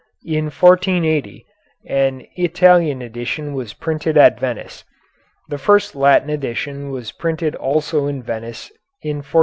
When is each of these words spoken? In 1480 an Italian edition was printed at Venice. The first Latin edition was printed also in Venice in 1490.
In 0.25 0.45
1480 0.45 1.45
an 1.85 2.25
Italian 2.35 3.03
edition 3.03 3.53
was 3.53 3.73
printed 3.75 4.17
at 4.17 4.39
Venice. 4.39 4.83
The 5.49 5.59
first 5.59 5.95
Latin 5.95 6.31
edition 6.31 6.89
was 6.89 7.11
printed 7.11 7.53
also 7.53 8.07
in 8.07 8.23
Venice 8.23 8.71
in 9.03 9.17
1490. 9.17 9.39